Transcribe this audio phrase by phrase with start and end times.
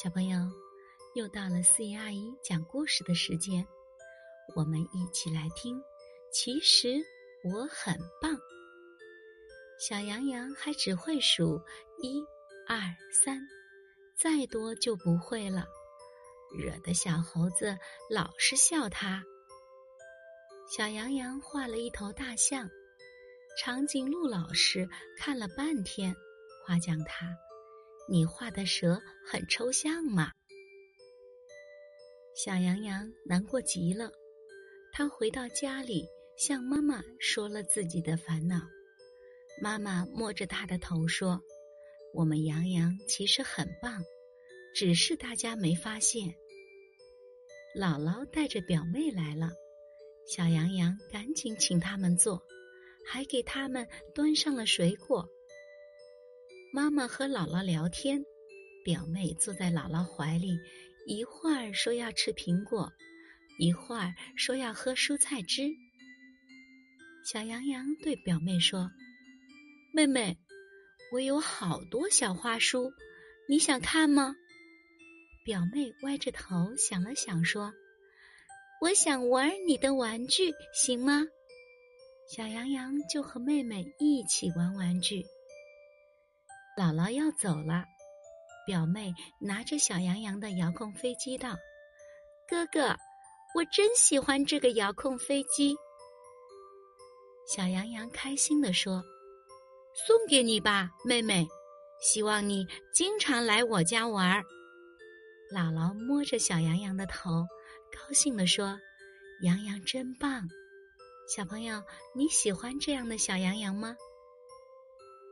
[0.00, 0.38] 小朋友，
[1.16, 3.66] 又到了四姨阿姨讲故事的时间，
[4.54, 5.76] 我们一起来听。
[6.32, 7.04] 其实
[7.42, 8.38] 我很棒。
[9.80, 11.60] 小羊羊还只会数
[12.00, 12.24] 一、
[12.68, 12.78] 二、
[13.10, 13.40] 三，
[14.16, 15.66] 再多就不会了，
[16.56, 17.76] 惹得小猴子
[18.08, 19.20] 老是笑他。
[20.70, 22.70] 小羊羊画了一头大象，
[23.60, 26.14] 长颈鹿老师看了半天，
[26.64, 27.36] 夸奖他。
[28.10, 30.32] 你画的蛇很抽象嘛？
[32.34, 34.10] 小羊羊难过极了，
[34.92, 36.06] 他回到家里
[36.38, 38.62] 向妈妈说了自己的烦恼。
[39.60, 41.38] 妈妈摸着他的头说
[42.14, 44.02] ：“我们羊羊其实很棒，
[44.74, 46.34] 只是大家没发现。”
[47.76, 49.50] 姥姥带着表妹来了，
[50.26, 52.42] 小羊羊赶紧请他们坐，
[53.04, 55.28] 还给他们端上了水果。
[56.70, 58.22] 妈妈和姥姥聊天，
[58.84, 60.58] 表妹坐在姥姥怀里，
[61.06, 62.92] 一会儿说要吃苹果，
[63.58, 65.70] 一会儿说要喝蔬菜汁。
[67.24, 68.90] 小羊羊对表妹说
[69.94, 70.36] ：“妹妹，
[71.10, 72.92] 我有好多小花书，
[73.48, 74.36] 你想看吗？”
[75.46, 77.72] 表妹歪着头想了想，说
[78.82, 81.26] ：“我想玩你的玩具，行吗？”
[82.36, 85.24] 小羊羊就和妹妹一起玩玩具。
[86.78, 87.84] 姥姥要走了，
[88.64, 91.56] 表妹拿着小羊羊的遥控飞机道
[92.46, 92.94] ：“哥哥，
[93.56, 95.74] 我真喜欢这个遥控飞机。”
[97.52, 99.02] 小羊羊开心地说
[100.06, 101.44] ：“送给你吧，妹妹，
[102.00, 104.40] 希望你经常来我家玩。”
[105.52, 107.44] 姥姥摸着小羊羊的头，
[107.90, 108.78] 高兴地说
[109.42, 110.46] ：“羊羊真棒！”
[111.34, 111.82] 小朋友，
[112.14, 113.96] 你喜欢这样的小羊羊吗？